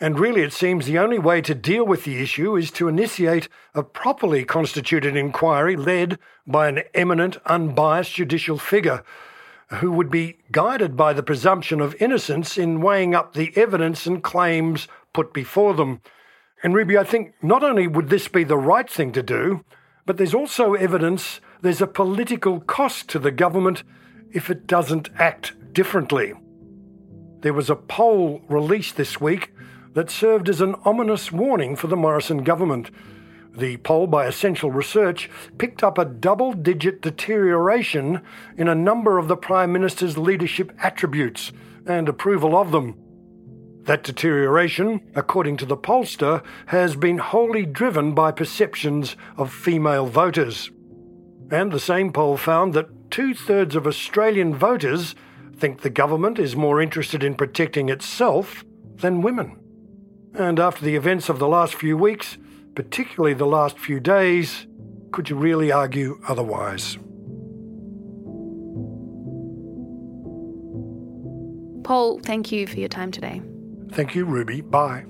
And 0.00 0.18
really, 0.18 0.40
it 0.40 0.52
seems 0.52 0.84
the 0.86 0.98
only 0.98 1.16
way 1.16 1.40
to 1.42 1.54
deal 1.54 1.86
with 1.86 2.02
the 2.02 2.20
issue 2.20 2.56
is 2.56 2.72
to 2.72 2.88
initiate 2.88 3.48
a 3.72 3.84
properly 3.84 4.44
constituted 4.44 5.14
inquiry 5.14 5.76
led 5.76 6.18
by 6.44 6.66
an 6.66 6.82
eminent, 6.92 7.36
unbiased 7.46 8.14
judicial 8.14 8.58
figure 8.58 9.04
who 9.74 9.92
would 9.92 10.10
be 10.10 10.38
guided 10.50 10.96
by 10.96 11.12
the 11.12 11.22
presumption 11.22 11.80
of 11.80 11.94
innocence 12.02 12.58
in 12.58 12.80
weighing 12.80 13.14
up 13.14 13.34
the 13.34 13.56
evidence 13.56 14.06
and 14.06 14.24
claims 14.24 14.88
put 15.12 15.32
before 15.32 15.74
them. 15.74 16.00
And 16.64 16.74
Ruby, 16.74 16.98
I 16.98 17.04
think 17.04 17.32
not 17.40 17.62
only 17.62 17.86
would 17.86 18.08
this 18.08 18.26
be 18.26 18.42
the 18.42 18.58
right 18.58 18.90
thing 18.90 19.12
to 19.12 19.22
do, 19.22 19.64
but 20.04 20.16
there's 20.16 20.34
also 20.34 20.74
evidence 20.74 21.40
there's 21.62 21.80
a 21.80 21.86
political 21.86 22.58
cost 22.58 23.08
to 23.10 23.20
the 23.20 23.30
government 23.30 23.84
if 24.32 24.50
it 24.50 24.66
doesn't 24.66 25.10
act 25.16 25.72
differently. 25.72 26.34
There 27.46 27.54
was 27.54 27.70
a 27.70 27.76
poll 27.76 28.42
released 28.48 28.96
this 28.96 29.20
week 29.20 29.54
that 29.94 30.10
served 30.10 30.48
as 30.48 30.60
an 30.60 30.74
ominous 30.84 31.30
warning 31.30 31.76
for 31.76 31.86
the 31.86 31.94
Morrison 31.94 32.42
government. 32.42 32.90
The 33.56 33.76
poll 33.76 34.08
by 34.08 34.26
Essential 34.26 34.72
Research 34.72 35.30
picked 35.56 35.84
up 35.84 35.96
a 35.96 36.04
double 36.04 36.54
digit 36.54 37.02
deterioration 37.02 38.20
in 38.56 38.66
a 38.66 38.74
number 38.74 39.16
of 39.16 39.28
the 39.28 39.36
Prime 39.36 39.72
Minister's 39.72 40.18
leadership 40.18 40.72
attributes 40.82 41.52
and 41.86 42.08
approval 42.08 42.56
of 42.56 42.72
them. 42.72 42.96
That 43.84 44.02
deterioration, 44.02 45.02
according 45.14 45.58
to 45.58 45.66
the 45.66 45.76
pollster, 45.76 46.42
has 46.66 46.96
been 46.96 47.18
wholly 47.18 47.64
driven 47.64 48.12
by 48.12 48.32
perceptions 48.32 49.14
of 49.36 49.52
female 49.52 50.06
voters. 50.06 50.72
And 51.52 51.70
the 51.70 51.78
same 51.78 52.12
poll 52.12 52.38
found 52.38 52.74
that 52.74 53.12
two 53.12 53.34
thirds 53.34 53.76
of 53.76 53.86
Australian 53.86 54.52
voters 54.52 55.14
think 55.56 55.80
the 55.80 55.90
government 55.90 56.38
is 56.38 56.54
more 56.54 56.80
interested 56.80 57.22
in 57.22 57.34
protecting 57.34 57.88
itself 57.88 58.64
than 58.96 59.22
women. 59.22 59.58
And 60.34 60.60
after 60.60 60.84
the 60.84 60.96
events 60.96 61.28
of 61.28 61.38
the 61.38 61.48
last 61.48 61.74
few 61.74 61.96
weeks, 61.96 62.36
particularly 62.74 63.34
the 63.34 63.46
last 63.46 63.78
few 63.78 64.00
days, 64.00 64.66
could 65.12 65.30
you 65.30 65.36
really 65.36 65.72
argue 65.72 66.20
otherwise? 66.28 66.98
Paul, 71.84 72.18
thank 72.18 72.52
you 72.52 72.66
for 72.66 72.78
your 72.78 72.88
time 72.88 73.12
today. 73.12 73.40
Thank 73.92 74.14
you, 74.14 74.24
Ruby. 74.24 74.60
Bye. 74.60 75.04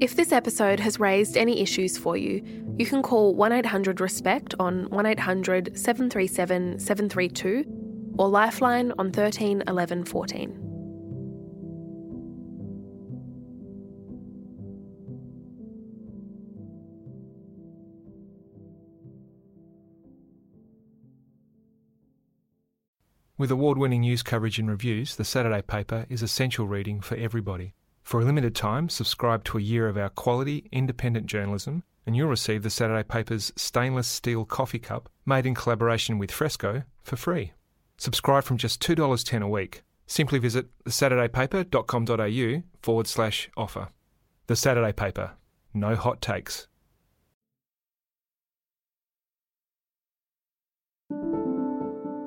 If 0.00 0.14
this 0.14 0.30
episode 0.30 0.78
has 0.78 1.00
raised 1.00 1.36
any 1.36 1.60
issues 1.60 1.98
for 1.98 2.16
you, 2.16 2.40
you 2.78 2.86
can 2.86 3.02
call 3.02 3.34
1 3.34 3.50
800 3.50 4.00
RESPECT 4.00 4.54
on 4.60 4.88
1 4.90 5.06
800 5.06 5.76
737 5.76 6.78
732 6.78 8.14
or 8.16 8.28
Lifeline 8.28 8.92
on 8.96 9.10
13 9.10 9.64
11 9.66 10.04
14. 10.04 10.64
With 23.36 23.50
award 23.50 23.78
winning 23.78 24.02
news 24.02 24.22
coverage 24.22 24.60
and 24.60 24.68
reviews, 24.68 25.16
the 25.16 25.24
Saturday 25.24 25.62
paper 25.62 26.06
is 26.08 26.22
essential 26.22 26.68
reading 26.68 27.00
for 27.00 27.16
everybody. 27.16 27.74
For 28.08 28.20
a 28.20 28.24
limited 28.24 28.54
time, 28.54 28.88
subscribe 28.88 29.44
to 29.44 29.58
a 29.58 29.60
year 29.60 29.86
of 29.86 29.98
our 29.98 30.08
quality, 30.08 30.66
independent 30.72 31.26
journalism, 31.26 31.82
and 32.06 32.16
you'll 32.16 32.30
receive 32.30 32.62
the 32.62 32.70
Saturday 32.70 33.06
paper's 33.06 33.52
stainless 33.54 34.08
steel 34.08 34.46
coffee 34.46 34.78
cup, 34.78 35.10
made 35.26 35.44
in 35.44 35.54
collaboration 35.54 36.16
with 36.16 36.32
Fresco, 36.32 36.84
for 37.02 37.16
free. 37.16 37.52
Subscribe 37.98 38.44
from 38.44 38.56
just 38.56 38.80
$2.10 38.80 39.42
a 39.42 39.46
week. 39.46 39.82
Simply 40.06 40.38
visit 40.38 40.68
thesaturdaypaper.com.au 40.84 42.62
forward 42.80 43.06
slash 43.06 43.50
offer. 43.58 43.88
The 44.46 44.56
Saturday 44.56 44.92
Paper. 44.92 45.32
No 45.74 45.94
hot 45.94 46.22
takes. 46.22 46.66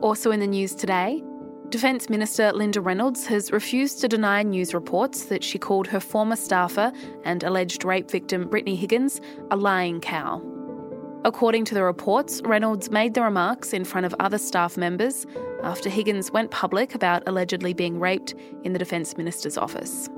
Also 0.03 0.29
in 0.29 0.39
the 0.39 0.45
news 0.45 0.75
today, 0.75 1.23
Defence 1.71 2.09
Minister 2.09 2.51
Linda 2.51 2.81
Reynolds 2.81 3.25
has 3.27 3.49
refused 3.49 4.01
to 4.01 4.09
deny 4.09 4.43
news 4.43 4.73
reports 4.73 5.23
that 5.27 5.41
she 5.41 5.57
called 5.57 5.87
her 5.87 6.01
former 6.01 6.35
staffer 6.35 6.91
and 7.23 7.43
alleged 7.43 7.85
rape 7.85 8.11
victim 8.11 8.49
Brittany 8.49 8.75
Higgins 8.75 9.21
a 9.51 9.55
lying 9.55 10.01
cow. 10.01 10.41
According 11.23 11.63
to 11.65 11.73
the 11.73 11.83
reports, 11.83 12.41
Reynolds 12.43 12.91
made 12.91 13.13
the 13.13 13.21
remarks 13.21 13.71
in 13.71 13.85
front 13.85 14.05
of 14.05 14.13
other 14.19 14.37
staff 14.37 14.75
members 14.75 15.25
after 15.63 15.89
Higgins 15.89 16.29
went 16.29 16.51
public 16.51 16.93
about 16.93 17.23
allegedly 17.25 17.71
being 17.73 18.01
raped 18.01 18.35
in 18.63 18.73
the 18.73 18.79
Defence 18.79 19.15
Minister's 19.15 19.57
office. 19.57 20.09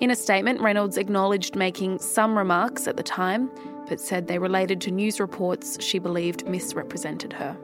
In 0.00 0.10
a 0.10 0.16
statement, 0.16 0.60
Reynolds 0.60 0.98
acknowledged 0.98 1.54
making 1.54 2.00
some 2.00 2.36
remarks 2.36 2.88
at 2.88 2.96
the 2.96 3.04
time, 3.04 3.48
but 3.88 4.00
said 4.00 4.26
they 4.26 4.40
related 4.40 4.80
to 4.80 4.90
news 4.90 5.20
reports 5.20 5.80
she 5.80 6.00
believed 6.00 6.48
misrepresented 6.48 7.32
her. 7.32 7.56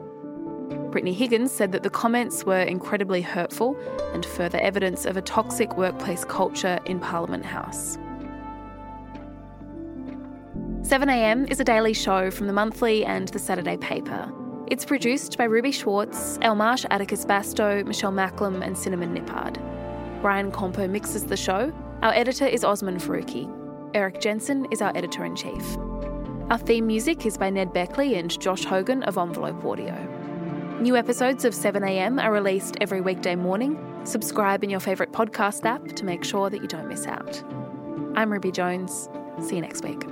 Brittany 0.91 1.13
Higgins 1.13 1.53
said 1.53 1.71
that 1.71 1.83
the 1.83 1.89
comments 1.89 2.43
were 2.43 2.61
incredibly 2.61 3.21
hurtful 3.21 3.77
and 4.13 4.25
further 4.25 4.59
evidence 4.59 5.05
of 5.05 5.15
a 5.15 5.21
toxic 5.21 5.77
workplace 5.77 6.25
culture 6.25 6.79
in 6.85 6.99
Parliament 6.99 7.45
House. 7.45 7.97
7am 10.81 11.49
is 11.49 11.61
a 11.61 11.63
daily 11.63 11.93
show 11.93 12.29
from 12.29 12.47
the 12.47 12.53
monthly 12.53 13.05
and 13.05 13.29
the 13.29 13.39
Saturday 13.39 13.77
paper. 13.77 14.29
It's 14.67 14.83
produced 14.83 15.37
by 15.37 15.45
Ruby 15.45 15.71
Schwartz, 15.71 16.37
Elle 16.41 16.55
Marsh 16.55 16.85
Atticus 16.91 17.23
Bastow, 17.23 17.85
Michelle 17.85 18.11
Macklem, 18.11 18.61
and 18.61 18.77
Cinnamon 18.77 19.15
Nippard. 19.15 19.61
Brian 20.21 20.51
Compo 20.51 20.87
mixes 20.87 21.25
the 21.25 21.37
show. 21.37 21.71
Our 22.01 22.13
editor 22.13 22.45
is 22.45 22.65
Osman 22.65 22.97
Faruqi. 22.97 23.49
Erik 23.93 24.19
Jensen 24.19 24.67
is 24.71 24.81
our 24.81 24.91
editor 24.95 25.23
in 25.23 25.37
chief. 25.37 25.77
Our 26.49 26.57
theme 26.57 26.87
music 26.87 27.25
is 27.25 27.37
by 27.37 27.49
Ned 27.49 27.71
Beckley 27.71 28.15
and 28.15 28.37
Josh 28.41 28.65
Hogan 28.65 29.03
of 29.03 29.17
Envelope 29.17 29.63
Audio. 29.63 30.10
New 30.81 30.95
episodes 30.97 31.45
of 31.45 31.53
7am 31.53 32.19
are 32.19 32.31
released 32.31 32.75
every 32.81 33.01
weekday 33.01 33.35
morning. 33.35 33.77
Subscribe 34.03 34.63
in 34.63 34.71
your 34.71 34.79
favourite 34.79 35.11
podcast 35.11 35.63
app 35.63 35.85
to 35.89 36.03
make 36.03 36.23
sure 36.23 36.49
that 36.49 36.59
you 36.59 36.67
don't 36.67 36.87
miss 36.87 37.05
out. 37.05 37.43
I'm 38.15 38.31
Ruby 38.31 38.51
Jones. 38.51 39.07
See 39.39 39.57
you 39.57 39.61
next 39.61 39.83
week. 39.83 40.03